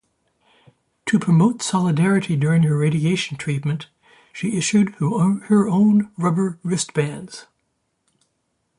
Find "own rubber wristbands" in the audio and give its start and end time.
5.69-7.45